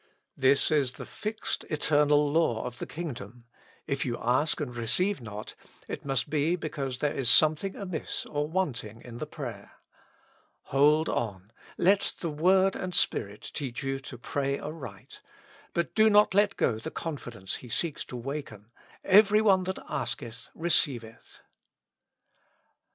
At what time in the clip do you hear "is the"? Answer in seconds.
0.71-1.05